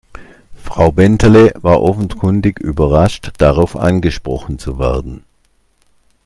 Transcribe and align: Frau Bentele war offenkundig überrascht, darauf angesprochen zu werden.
Frau 0.55 0.91
Bentele 0.91 1.53
war 1.57 1.83
offenkundig 1.83 2.57
überrascht, 2.59 3.33
darauf 3.37 3.75
angesprochen 3.75 4.57
zu 4.57 4.79
werden. 4.79 5.23